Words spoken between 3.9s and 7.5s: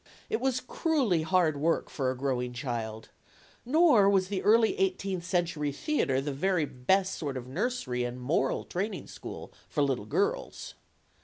\vas the early eighteenth century theater the very best sort of